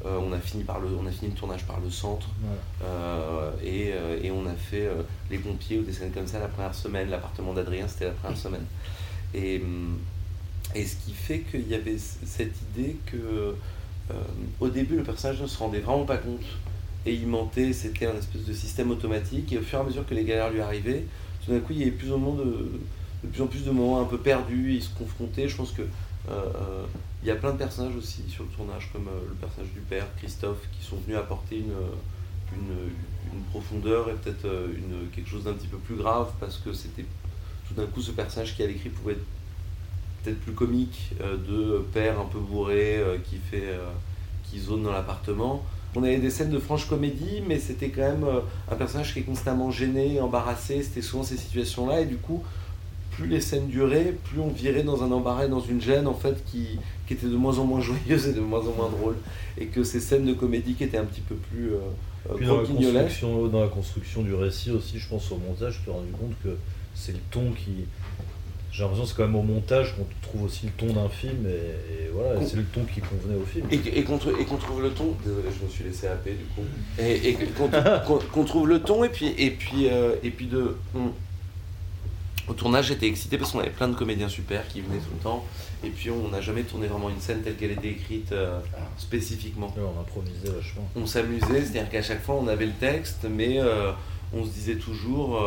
Euh, 0.05 0.19
on 0.21 0.31
a 0.31 0.37
fini 0.37 0.63
par 0.63 0.79
le 0.79 0.87
on 1.01 1.07
a 1.07 1.11
fini 1.11 1.31
le 1.31 1.37
tournage 1.37 1.63
par 1.65 1.79
le 1.79 1.89
centre 1.89 2.27
euh, 2.83 3.51
et, 3.63 3.91
euh, 3.93 4.19
et 4.21 4.29
on 4.31 4.45
a 4.45 4.53
fait 4.53 4.85
euh, 4.85 5.01
les 5.31 5.39
pompiers 5.39 5.79
ou 5.79 5.83
des 5.83 5.91
scènes 5.91 6.11
comme 6.11 6.27
ça 6.27 6.39
la 6.39 6.47
première 6.47 6.75
semaine 6.75 7.09
l'appartement 7.09 7.53
d'Adrien 7.53 7.87
c'était 7.87 8.05
la 8.05 8.11
première 8.11 8.37
semaine. 8.37 8.65
Et, 9.33 9.59
hum, 9.59 9.97
et 10.75 10.85
ce 10.85 10.95
qui 10.97 11.13
fait 11.13 11.39
qu'il 11.39 11.67
y 11.67 11.73
avait 11.73 11.97
cette 11.97 12.53
idée 12.75 12.97
que 13.07 13.17
euh, 14.11 14.13
au 14.59 14.69
début 14.69 14.97
le 14.97 15.03
personnage 15.03 15.41
ne 15.41 15.47
se 15.47 15.57
rendait 15.57 15.79
vraiment 15.79 16.05
pas 16.05 16.17
compte 16.17 16.45
et 17.07 17.13
il 17.13 17.27
mentait, 17.27 17.73
c'était 17.73 18.05
un 18.05 18.15
espèce 18.15 18.43
de 18.43 18.53
système 18.53 18.91
automatique. 18.91 19.51
Et 19.53 19.57
au 19.57 19.61
fur 19.61 19.79
et 19.79 19.81
à 19.81 19.85
mesure 19.85 20.05
que 20.05 20.13
les 20.13 20.25
galères 20.25 20.51
lui 20.51 20.59
arrivaient, 20.59 21.05
tout 21.45 21.51
d'un 21.51 21.59
coup 21.59 21.71
il 21.71 21.79
y 21.79 21.81
avait 21.83 21.91
plus, 21.91 22.11
ou 22.11 22.17
moins 22.17 22.35
de, 22.35 22.43
de 23.23 23.27
plus 23.31 23.41
en 23.41 23.47
plus 23.47 23.63
de 23.63 23.71
moments 23.71 24.01
un 24.01 24.05
peu 24.05 24.17
perdus, 24.17 24.73
il 24.75 24.83
se 24.83 24.89
confrontait, 24.89 25.47
je 25.47 25.55
pense 25.55 25.71
que 25.71 25.83
euh, 26.29 26.31
euh, 26.33 26.85
y 27.23 27.31
a 27.31 27.35
plein 27.35 27.51
de 27.53 27.57
personnages 27.57 27.95
aussi 27.95 28.23
sur 28.27 28.43
le 28.43 28.49
tournage 28.49 28.89
comme 28.91 29.07
euh, 29.07 29.29
le 29.29 29.35
personnage 29.35 29.71
du 29.71 29.79
père, 29.79 30.05
Christophe, 30.17 30.67
qui 30.77 30.85
sont 30.85 30.97
venus 30.97 31.17
apporter 31.17 31.57
une, 31.57 31.73
une, 32.53 33.33
une 33.33 33.43
profondeur 33.43 34.09
et 34.09 34.13
peut-être 34.13 34.45
une, 34.45 35.09
quelque 35.09 35.29
chose 35.29 35.45
d'un 35.45 35.53
petit 35.53 35.67
peu 35.67 35.77
plus 35.77 35.95
grave 35.95 36.31
parce 36.39 36.57
que 36.57 36.73
c'était 36.73 37.05
tout 37.67 37.73
d'un 37.73 37.85
coup 37.85 38.01
ce 38.01 38.11
personnage 38.11 38.55
qui 38.55 38.63
à 38.63 38.67
l'écrit 38.67 38.89
pouvait 38.89 39.13
être 39.13 39.25
peut-être 40.23 40.39
plus 40.39 40.53
comique 40.53 41.13
de 41.19 41.85
père 41.93 42.19
un 42.19 42.25
peu 42.25 42.39
bourré 42.39 43.01
qui 43.29 43.37
fait 43.37 43.77
qui 44.43 44.59
zone 44.59 44.83
dans 44.83 44.91
l'appartement. 44.91 45.65
On 45.95 46.03
avait 46.03 46.17
des 46.17 46.29
scènes 46.29 46.51
de 46.51 46.59
franche 46.59 46.87
comédie, 46.87 47.41
mais 47.47 47.59
c'était 47.59 47.89
quand 47.89 48.01
même 48.01 48.23
euh, 48.23 48.41
un 48.71 48.75
personnage 48.75 49.13
qui 49.13 49.19
est 49.19 49.23
constamment 49.23 49.71
gêné, 49.71 50.19
embarrassé. 50.19 50.83
C'était 50.83 51.01
souvent 51.01 51.23
ces 51.23 51.37
situations-là, 51.37 52.01
et 52.01 52.05
du 52.05 52.17
coup, 52.17 52.43
plus 53.11 53.27
les 53.27 53.41
scènes 53.41 53.67
duraient, 53.67 54.13
plus 54.25 54.39
on 54.39 54.49
virait 54.49 54.83
dans 54.83 55.03
un 55.03 55.11
embarras, 55.11 55.45
et 55.45 55.49
dans 55.49 55.59
une 55.59 55.81
gêne 55.81 56.07
en 56.07 56.13
fait 56.13 56.43
qui, 56.45 56.79
qui 57.07 57.13
était 57.13 57.27
de 57.27 57.35
moins 57.35 57.57
en 57.57 57.65
moins 57.65 57.81
joyeuse 58.07 58.27
et 58.27 58.33
de 58.33 58.41
moins 58.41 58.59
en 58.59 58.73
moins 58.73 58.89
drôle, 58.89 59.15
et 59.57 59.67
que 59.67 59.83
ces 59.83 59.99
scènes 59.99 60.25
de 60.25 60.33
comédie 60.33 60.75
qui 60.75 60.83
étaient 60.83 60.97
un 60.97 61.05
petit 61.05 61.21
peu 61.21 61.35
plus 61.35 61.73
euh, 61.73 61.79
euh, 62.29 62.35
Puis 62.35 62.45
dans 62.45 62.57
la, 62.57 62.63
construction, 62.63 63.47
dans 63.47 63.61
la 63.61 63.69
construction 63.69 64.21
du 64.21 64.33
récit 64.33 64.71
aussi, 64.71 64.99
je 64.99 65.07
pense 65.09 65.31
au 65.31 65.37
montage, 65.37 65.73
je 65.73 65.79
me 65.79 65.83
suis 65.83 65.91
rendu 65.91 66.11
compte 66.11 66.33
que 66.43 66.57
c'est 66.93 67.13
le 67.13 67.19
ton 67.31 67.51
qui. 67.51 67.85
J'ai 68.77 68.83
l'impression 68.83 69.05
que 69.05 69.09
c'est 69.09 69.17
quand 69.17 69.25
même 69.25 69.35
au 69.35 69.41
montage 69.41 69.95
qu'on 69.95 70.05
trouve 70.21 70.43
aussi 70.43 70.67
le 70.67 70.71
ton 70.73 70.93
d'un 70.93 71.09
film, 71.09 71.47
et, 71.47 72.03
et 72.03 72.09
voilà, 72.13 72.45
c'est 72.45 72.57
le 72.57 72.63
ton 72.63 72.83
qui 72.83 73.01
convenait 73.01 73.35
au 73.35 73.43
film. 73.43 73.65
Et, 73.71 73.99
et 73.99 74.03
qu'on 74.03 74.19
trouve 74.19 74.83
le 74.83 74.91
ton, 74.91 75.15
désolé, 75.25 75.47
je 75.59 75.65
me 75.65 75.67
suis 75.67 75.83
laissé 75.83 76.05
happer 76.05 76.33
du 76.33 76.43
coup, 76.45 76.61
et, 76.99 77.29
et 77.29 77.33
qu'on 78.31 78.43
trouve 78.43 78.67
le 78.67 78.79
ton, 78.79 79.03
et 79.03 79.09
puis, 79.09 79.33
et 79.35 79.49
puis, 79.49 79.89
euh, 79.89 80.13
et 80.21 80.29
puis 80.29 80.45
de. 80.45 80.77
Au 82.47 82.53
tournage, 82.53 82.89
j'étais 82.89 83.07
excité 83.07 83.39
parce 83.39 83.51
qu'on 83.51 83.61
avait 83.61 83.71
plein 83.71 83.87
de 83.87 83.95
comédiens 83.95 84.29
super 84.29 84.67
qui 84.67 84.81
venaient 84.81 84.99
tout 84.99 85.15
le 85.17 85.23
temps, 85.23 85.43
et 85.83 85.89
puis 85.89 86.11
on 86.11 86.29
n'a 86.29 86.41
jamais 86.41 86.61
tourné 86.61 86.85
vraiment 86.85 87.09
une 87.09 87.19
scène 87.19 87.41
telle 87.41 87.55
qu'elle 87.55 87.71
était 87.71 87.89
écrite 87.89 88.31
euh, 88.31 88.59
spécifiquement. 88.99 89.73
on 89.75 89.99
improvisait 89.99 90.55
vachement. 90.55 90.87
On 90.95 91.07
s'amusait, 91.07 91.61
c'est-à-dire 91.63 91.89
qu'à 91.89 92.03
chaque 92.03 92.21
fois 92.21 92.35
on 92.35 92.47
avait 92.47 92.67
le 92.67 92.73
texte, 92.73 93.25
mais 93.27 93.59
euh, 93.59 93.91
on 94.33 94.45
se 94.45 94.51
disait 94.51 94.75
toujours. 94.75 95.41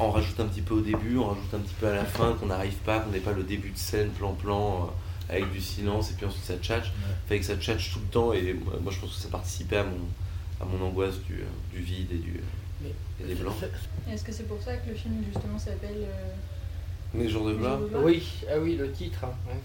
Euh, 0.00 0.02
euh, 0.02 0.06
on 0.06 0.10
rajoute 0.10 0.38
un 0.40 0.46
petit 0.46 0.62
peu 0.62 0.74
au 0.74 0.80
début, 0.80 1.16
on 1.18 1.28
rajoute 1.28 1.54
un 1.54 1.58
petit 1.58 1.74
peu 1.80 1.86
à 1.88 1.94
la 1.94 2.04
fin, 2.04 2.32
qu'on 2.34 2.46
n'arrive 2.46 2.74
pas, 2.84 3.00
qu'on 3.00 3.10
n'ait 3.10 3.18
pas 3.20 3.32
le 3.32 3.42
début 3.42 3.70
de 3.70 3.78
scène 3.78 4.08
plan-plan 4.10 4.90
euh, 5.30 5.32
avec 5.32 5.50
du 5.52 5.60
silence 5.60 6.10
et 6.10 6.14
puis 6.14 6.26
ensuite 6.26 6.44
ça 6.44 6.56
tchatche. 6.56 6.92
Fait 7.28 7.38
que 7.38 7.44
ça 7.44 7.56
tchatche 7.56 7.92
tout 7.92 8.00
le 8.00 8.10
temps 8.10 8.32
et 8.32 8.52
moi, 8.54 8.74
moi, 8.82 8.92
je 8.92 9.00
pense 9.00 9.14
que 9.16 9.22
ça 9.22 9.28
participait 9.28 9.78
à 9.78 9.84
mon, 9.84 9.98
à 10.60 10.64
mon 10.64 10.84
angoisse 10.86 11.18
du, 11.28 11.34
euh, 11.40 11.44
du 11.72 11.80
vide 11.82 12.08
et, 12.12 12.16
du, 12.16 12.40
et 13.20 13.24
des 13.26 13.34
blancs. 13.34 13.54
Est-ce 14.10 14.24
que 14.24 14.32
c'est 14.32 14.46
pour 14.48 14.60
ça 14.62 14.76
que 14.76 14.88
le 14.90 14.94
film 14.94 15.14
justement 15.32 15.58
s'appelle 15.58 15.96
euh, 16.02 16.34
Mes 17.14 17.28
jours 17.28 17.46
de 17.46 17.52
Les 17.52 17.56
gloire 17.58 17.78
jours 17.78 17.84
de 17.86 17.90
gloire 17.90 18.04
Oui, 18.04 18.22
ah 18.50 18.54
oui, 18.60 18.76
le 18.76 18.90
titre. 18.92 19.20
hein, 19.24 19.32
ouais. 19.48 19.60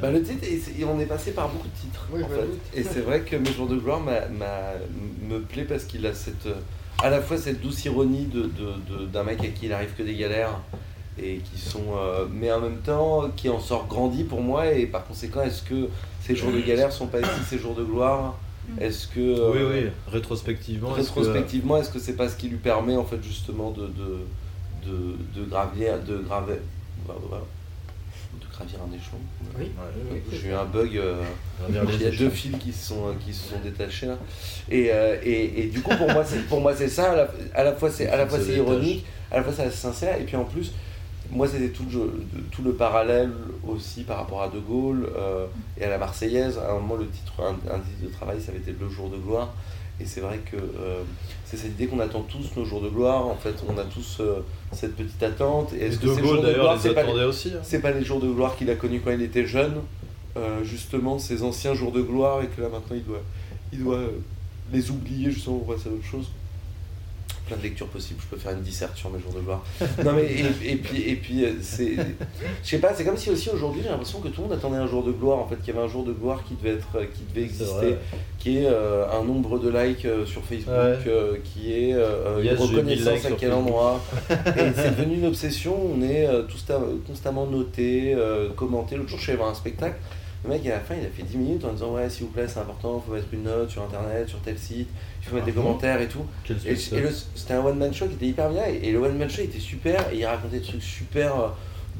Bah, 0.00 0.10
le 0.10 0.22
titre, 0.22 0.44
et 0.44 0.84
on 0.84 1.00
est 1.00 1.06
passé 1.06 1.30
par 1.32 1.48
beaucoup 1.48 1.68
de 1.68 1.74
titres. 1.80 2.06
Oui, 2.12 2.22
en 2.22 2.28
fait. 2.28 2.78
Et 2.78 2.82
c'est 2.82 3.00
vrai 3.00 3.22
que 3.22 3.34
Mes 3.36 3.50
jours 3.52 3.66
de 3.66 3.76
gloire 3.76 3.98
m'a- 4.00 4.26
m'a- 4.28 4.74
me 5.22 5.40
plaît 5.40 5.64
parce 5.64 5.84
qu'il 5.84 6.04
a 6.06 6.12
cette, 6.12 6.44
euh, 6.46 6.54
à 7.02 7.10
la 7.10 7.20
fois 7.20 7.36
cette 7.36 7.60
douce 7.60 7.84
ironie 7.84 8.24
de, 8.26 8.42
de- 8.42 8.48
de- 9.00 9.06
d'un 9.06 9.22
mec 9.22 9.40
à 9.40 9.48
qui 9.48 9.66
il 9.66 9.72
arrive 9.72 9.92
que 9.96 10.02
des 10.02 10.14
galères 10.14 10.58
et 11.18 11.38
qui 11.38 11.58
sont, 11.60 11.84
euh, 11.96 12.26
mais 12.30 12.50
en 12.52 12.60
même 12.60 12.78
temps 12.78 13.28
qui 13.36 13.48
en 13.48 13.60
sort 13.60 13.86
grandi 13.86 14.24
pour 14.24 14.40
moi 14.42 14.66
et 14.72 14.86
par 14.86 15.06
conséquent 15.06 15.42
est-ce 15.42 15.62
que 15.62 15.88
ces 16.20 16.34
jours 16.36 16.52
de 16.52 16.60
galère 16.60 16.92
sont 16.92 17.06
pas 17.06 17.18
aussi 17.18 17.42
ces 17.48 17.58
jours 17.58 17.74
de 17.74 17.84
gloire? 17.84 18.34
Est-ce 18.80 19.06
que 19.06 19.20
euh, 19.20 19.52
Oui, 19.52 19.60
oui, 19.84 19.90
rétrospectivement. 20.10 20.96
est-ce 20.96 21.10
que- 21.10 21.20
rétrospectivement 21.20 21.76
est-ce 21.78 21.90
que 21.90 21.98
c'est 22.00 22.16
pas 22.16 22.28
ce 22.28 22.36
qui 22.36 22.48
lui 22.48 22.58
permet 22.58 22.96
en 22.96 23.04
fait 23.04 23.22
justement 23.22 23.70
de 23.70 23.82
de, 23.86 24.90
de, 24.90 25.40
de 25.40 25.48
gravir 25.48 26.00
de 26.02 26.18
graver 26.18 26.60
gravir 28.56 28.78
un 28.82 28.94
échelon. 28.94 29.18
Oui. 29.58 29.70
j'ai 30.32 30.48
eu 30.48 30.52
un 30.52 30.64
bug 30.64 30.96
euh, 30.96 31.22
il 31.68 32.02
y 32.02 32.06
a 32.06 32.10
deux 32.10 32.30
fils 32.30 32.56
qui 32.58 32.72
se 32.72 32.88
sont 32.88 33.14
qui 33.24 33.32
se 33.32 33.50
sont 33.50 33.58
détachés 33.62 34.06
là. 34.06 34.16
et, 34.70 34.90
euh, 34.92 35.16
et, 35.22 35.60
et 35.62 35.66
du 35.66 35.80
coup 35.82 35.94
pour 35.96 36.10
moi 36.10 36.24
c'est 36.24 36.46
pour 36.48 36.60
moi 36.60 36.74
c'est 36.74 36.88
ça. 36.88 37.12
À 37.12 37.16
la, 37.16 37.28
à 37.54 37.64
la 37.64 37.72
fois 37.74 37.90
c'est 37.90 38.08
à 38.08 38.16
la 38.16 38.26
fois 38.26 38.38
Se 38.38 38.44
c'est 38.46 38.52
détache. 38.52 38.66
ironique 38.66 39.04
à 39.30 39.36
la 39.38 39.42
fois 39.42 39.52
c'est 39.56 39.62
assez 39.64 39.76
sincère. 39.76 40.20
Et 40.20 40.24
puis 40.24 40.36
en 40.36 40.44
plus 40.44 40.72
moi 41.30 41.48
c'était 41.48 41.68
tout 41.70 41.82
le, 41.84 41.90
jeu- 41.90 42.24
tout 42.52 42.62
le 42.62 42.72
parallèle 42.74 43.30
aussi 43.66 44.04
par 44.04 44.18
rapport 44.18 44.42
à 44.42 44.48
De 44.48 44.58
Gaulle 44.60 45.08
euh, 45.16 45.46
et 45.78 45.84
à 45.84 45.88
la 45.90 45.98
Marseillaise. 45.98 46.56
À 46.58 46.70
un 46.70 46.74
moment 46.74 46.94
le 46.96 47.08
titre 47.08 47.34
un, 47.40 47.52
un 47.74 47.80
titre 47.80 48.02
de 48.04 48.08
travail 48.08 48.40
ça 48.40 48.50
avait 48.52 48.60
été 48.60 48.74
le 48.78 48.88
jour 48.88 49.10
de 49.10 49.16
gloire 49.16 49.52
et 49.98 50.04
c'est 50.04 50.20
vrai 50.20 50.38
que 50.38 50.56
euh, 50.56 51.02
c'est 51.44 51.56
cette 51.56 51.72
idée 51.72 51.86
qu'on 51.86 52.00
attend 52.00 52.20
tous 52.20 52.50
nos 52.56 52.64
jours 52.64 52.82
de 52.82 52.88
gloire 52.88 53.26
en 53.26 53.36
fait. 53.36 53.54
On 53.66 53.78
a 53.78 53.84
tous 53.84 54.18
euh, 54.20 54.40
cette 54.72 54.94
petite 54.94 55.22
attente. 55.22 55.72
Et 55.72 55.86
est-ce 55.86 55.98
que 55.98 56.06
De 56.06 56.14
ces 56.14 56.20
Gaulle, 56.20 56.34
jours 56.34 56.36
de 56.42 56.46
d'ailleurs, 56.46 56.60
gloire 56.60 56.74
les 56.74 56.80
c'est 56.82 56.94
pas 56.94 57.26
aussi, 57.26 57.52
hein. 57.54 57.60
c'est 57.62 57.80
pas 57.80 57.92
les 57.92 58.04
jours 58.04 58.20
de 58.20 58.28
gloire 58.28 58.56
qu'il 58.56 58.68
a 58.68 58.74
connus 58.74 59.00
quand 59.02 59.12
il 59.12 59.22
était 59.22 59.46
jeune 59.46 59.76
euh, 60.36 60.62
justement 60.64 61.18
ces 61.18 61.42
anciens 61.42 61.72
jours 61.72 61.92
de 61.92 62.02
gloire 62.02 62.42
et 62.42 62.48
que 62.48 62.60
là 62.60 62.68
maintenant 62.68 62.94
il 62.94 63.04
doit 63.04 63.22
il 63.72 63.82
doit 63.82 64.00
les 64.70 64.90
oublier 64.90 65.30
justement 65.30 65.58
pour 65.58 65.74
passer 65.74 65.88
à 65.88 65.92
autre 65.92 66.04
chose 66.04 66.28
plein 67.46 67.56
de 67.56 67.62
lectures 67.62 67.86
possibles. 67.88 68.20
Je 68.22 68.26
peux 68.34 68.40
faire 68.40 68.52
une 68.52 68.62
disserte 68.62 68.96
sur 68.96 69.10
mes 69.10 69.20
jours 69.20 69.32
de 69.32 69.40
gloire. 69.40 69.64
Non 70.04 70.12
mais 70.12 70.24
et, 70.24 70.72
et 70.72 70.76
puis 70.76 71.02
et 71.02 71.16
puis 71.16 71.44
euh, 71.44 71.52
c'est 71.62 71.94
je 72.62 72.68
sais 72.68 72.78
pas 72.78 72.92
c'est 72.94 73.04
comme 73.04 73.16
si 73.16 73.30
aussi 73.30 73.48
aujourd'hui 73.50 73.80
j'ai 73.82 73.88
l'impression 73.88 74.20
que 74.20 74.28
tout 74.28 74.42
le 74.42 74.48
monde 74.48 74.56
attendait 74.56 74.76
un 74.76 74.86
jour 74.86 75.02
de 75.04 75.12
gloire 75.12 75.38
en 75.38 75.46
fait 75.48 75.56
qu'il 75.56 75.74
y 75.74 75.76
avait 75.76 75.86
un 75.86 75.88
jour 75.90 76.04
de 76.04 76.12
gloire 76.12 76.42
qui 76.46 76.54
devait 76.54 76.74
être 76.76 76.88
euh, 76.96 77.04
qui 77.12 77.22
devait 77.32 77.46
exister 77.46 77.96
qui 78.38 78.58
est 78.58 78.66
euh, 78.66 79.04
un 79.10 79.24
nombre 79.24 79.58
de 79.58 79.68
likes 79.70 80.04
euh, 80.04 80.26
sur 80.26 80.42
Facebook 80.42 80.66
Ouais. 80.76 80.98
euh, 81.06 81.36
qui 81.44 81.72
est 81.72 81.88
Yes, 82.42 82.58
une 82.58 82.66
reconnaissance 82.66 83.24
à 83.24 83.30
quel 83.32 83.52
endroit. 83.52 84.00
Et 84.30 84.72
c'est 84.74 84.96
devenu 84.96 85.16
une 85.16 85.26
obsession. 85.26 85.76
On 85.94 86.02
est 86.02 86.26
tout 86.48 86.58
sta- 86.58 86.80
constamment 87.06 87.46
noté 87.46 88.16
commenté. 88.56 88.96
L'autre 88.96 89.08
jour 89.08 89.18
je 89.18 89.22
suis 89.22 89.32
allé 89.32 89.38
voir 89.38 89.50
un 89.50 89.54
spectacle 89.54 89.96
le 90.46 90.54
mec 90.54 90.66
à 90.66 90.70
la 90.70 90.80
fin 90.80 90.94
il 90.94 91.06
a 91.06 91.10
fait 91.10 91.22
10 91.22 91.36
minutes 91.36 91.64
en 91.64 91.72
disant 91.72 91.92
ouais 91.92 92.08
s'il 92.08 92.26
vous 92.26 92.32
plaît 92.32 92.46
c'est 92.48 92.60
important 92.60 93.02
faut 93.06 93.12
mettre 93.12 93.26
une 93.32 93.44
note 93.44 93.70
sur 93.70 93.82
internet 93.82 94.28
sur 94.28 94.40
tel 94.40 94.58
site 94.58 94.88
il 95.20 95.28
faut 95.28 95.34
mettre 95.34 95.46
Ah 95.48 95.50
des 95.50 95.56
bon 95.56 95.62
commentaires 95.62 96.00
et 96.00 96.08
tout 96.08 96.24
Quel 96.44 96.56
et, 96.66 96.76
c'était 96.76 97.54
un 97.54 97.64
one 97.64 97.78
man 97.78 97.92
show 97.92 98.06
qui 98.06 98.14
était 98.14 98.26
hyper 98.26 98.50
bien 98.50 98.64
et, 98.66 98.88
et 98.88 98.92
le 98.92 98.98
one 98.98 99.16
man 99.16 99.28
show 99.28 99.42
était 99.42 99.58
super 99.58 100.12
et 100.12 100.18
il 100.18 100.26
racontait 100.26 100.58
des 100.58 100.66
trucs 100.66 100.82
super 100.82 101.40
euh, 101.40 101.48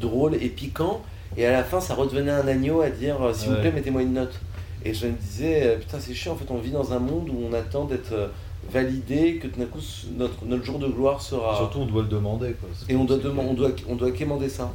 drôles 0.00 0.35
et 0.37 0.49
piquants 0.49 1.03
et 1.37 1.47
à 1.47 1.53
la 1.53 1.65
fin 1.65 1.81
ça 1.81 1.95
redevenait 1.95 2.31
un 2.31 2.47
agneau 2.47 2.81
à 2.83 2.91
dire 2.91 3.21
euh, 3.23 3.33
s'il 3.33 3.50
vous 3.50 3.57
plaît 3.57 3.73
mettez-moi 3.73 4.03
une 4.03 4.15
note 4.15 4.38
et 4.85 4.95
je 4.95 5.07
me 5.07 5.12
disais 5.12 5.67
euh, 5.67 5.79
putain 5.79 5.99
c'est 6.00 6.15
chiant 6.15 6.33
en 6.33 6.37
fait 6.37 6.50
on 6.50 6.59
vit 6.59 6.71
dans 6.71 6.93
un 6.93 6.99
monde 6.99 7.29
où 7.29 7.43
on 7.49 7.53
attend 7.53 7.85
d'être 7.85 8.12
euh, 8.12 8.29
validé 8.71 9.37
que 9.37 9.49
tout 9.49 9.59
d'un 9.59 9.67
coup 9.67 9.81
notre, 10.17 10.45
notre 10.45 10.65
jour 10.65 10.79
de 10.79 10.88
gloire 10.88 11.21
sera 11.21 11.57
Surtout, 11.57 11.81
on 11.81 11.87
doit 11.87 12.03
le 12.03 12.09
demander. 12.09 12.53
Quoi. 12.53 12.69
Et 12.88 12.97
on 12.97 13.05
doit, 13.05 13.19
on 13.25 13.55
doit, 13.55 13.71
on 13.88 13.95
doit 13.95 14.11
quémander 14.11 14.49
ça. 14.49 14.73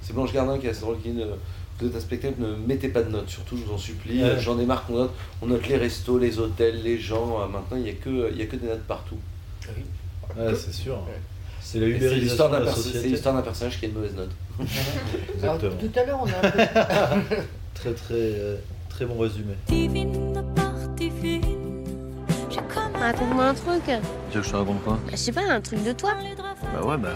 C'est 0.00 0.12
Blanche 0.12 0.32
Gardin 0.32 0.58
qui 0.58 0.68
a 0.68 0.70
assez 0.70 0.82
drôle 0.82 1.00
qui 1.00 1.12
êtes 1.84 1.94
un 1.96 2.00
spectacle, 2.00 2.34
ne 2.38 2.56
mettez 2.66 2.88
pas 2.88 3.02
de 3.02 3.10
notes, 3.10 3.28
surtout 3.28 3.56
je 3.58 3.64
vous 3.64 3.72
en 3.74 3.78
supplie. 3.78 4.22
Ouais. 4.22 4.38
J'en 4.40 4.58
ai 4.58 4.64
marre 4.64 4.86
qu'on 4.86 4.94
note. 4.94 5.10
On 5.42 5.46
note 5.46 5.68
les 5.68 5.76
restos, 5.76 6.18
les 6.18 6.38
hôtels, 6.38 6.82
les 6.82 6.98
gens. 6.98 7.42
euh, 7.42 7.46
maintenant, 7.46 7.76
il 7.76 7.82
n'y 7.82 7.90
a, 7.90 7.94
que- 7.94 8.30
il 8.32 8.38
y 8.38 8.42
a 8.42 8.46
que 8.46 8.56
des 8.56 8.66
notes 8.68 8.84
partout. 8.84 9.18
Ouais, 10.36 10.54
c'est 10.54 10.72
sûr. 10.72 10.98
C'est 11.60 11.80
l'histoire 11.80 12.50
de 12.50 12.64
d'un 12.64 13.42
personnage 13.42 13.78
qui 13.78 13.86
a 13.86 13.88
une 13.88 13.94
mauvaise 13.94 14.14
note. 14.14 14.30
Alors, 15.42 15.58
tout 15.58 15.68
à 15.98 16.04
l'heure, 16.04 16.20
on 16.22 16.26
a 16.26 16.46
un 16.46 17.20
peu. 17.20 17.34
Très 17.74 17.92
très 17.92 18.14
euh, 18.14 18.56
très 18.88 19.04
bon 19.04 19.18
résumé. 19.18 19.52
Divine, 19.68 20.32
de 20.32 20.96
divine, 20.96 21.42
comme 22.72 22.96
Raconte-moi 22.98 23.44
un 23.48 23.54
truc. 23.54 23.82
Bah, 23.86 23.94
Tu 24.30 24.36
veux 24.38 24.40
que 24.40 24.46
je 24.46 24.52
te 24.52 24.56
raconte 24.56 24.82
quoi? 24.82 24.98
Je 25.10 25.16
sais 25.16 25.32
pas, 25.32 25.42
un 25.46 25.60
truc 25.60 25.84
de 25.84 25.92
toi. 25.92 26.14
Bah 26.72 26.86
ouais, 26.86 26.96
bah. 26.96 27.10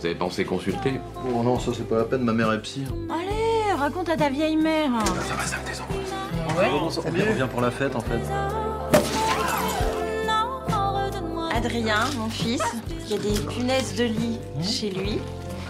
Vous 0.00 0.06
avez 0.06 0.14
pensé 0.14 0.46
consulter 0.46 0.98
Oh 1.26 1.42
non, 1.42 1.58
ça 1.58 1.72
c'est 1.76 1.86
pas 1.86 1.98
la 1.98 2.04
peine, 2.04 2.22
ma 2.22 2.32
mère 2.32 2.50
est 2.54 2.62
psy. 2.62 2.84
Allez, 3.10 3.70
raconte 3.78 4.08
à 4.08 4.16
ta 4.16 4.30
vieille 4.30 4.56
mère. 4.56 4.90
Ça 5.04 5.34
va, 5.34 5.42
ça 5.44 5.56
me 5.58 5.66
désemble. 5.66 5.92
on 6.78 7.30
revient 7.30 7.48
pour 7.50 7.60
la 7.60 7.70
fête 7.70 7.94
en 7.94 8.00
fait. 8.00 8.18
Adrien, 11.54 12.06
mon 12.16 12.30
fils, 12.30 12.62
il 12.88 13.10
y 13.10 13.14
a 13.14 13.18
des 13.18 13.40
punaises 13.40 13.94
de 13.94 14.04
lit 14.04 14.38
chez 14.62 14.88
lui. 14.88 15.18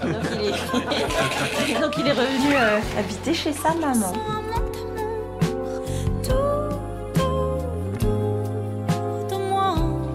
Donc 0.01 0.13
il 0.33 1.75
est, 1.75 1.81
Donc, 1.81 1.99
il 1.99 2.07
est 2.07 2.13
revenu 2.13 2.55
euh, 2.55 2.79
habiter 2.97 3.35
chez 3.35 3.53
sa 3.53 3.75
maman. 3.75 4.13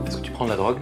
Est-ce 0.07 0.15
que 0.17 0.21
tu 0.21 0.31
prends 0.31 0.45
de 0.45 0.51
la 0.51 0.55
drogue? 0.55 0.79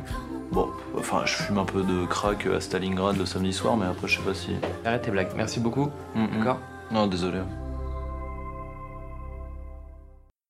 Enfin, 1.14 1.26
je 1.26 1.34
fume 1.34 1.58
un 1.58 1.66
peu 1.66 1.84
de 1.84 2.06
crack 2.06 2.46
à 2.48 2.60
Stalingrad 2.60 3.18
le 3.18 3.26
samedi 3.26 3.54
soir, 3.54 3.78
mais 3.78 3.86
après, 3.86 4.08
je 4.08 4.18
sais 4.18 4.24
pas 4.24 4.34
si. 4.34 4.52
Arrête 4.86 5.04
tes 5.04 5.12
blagues, 5.12 5.32
merci 5.36 5.60
beaucoup. 5.60 5.90
Mm, 6.16 6.24
mm. 6.24 6.38
D'accord 6.38 6.60
Non, 6.92 7.08
désolé. 7.08 7.40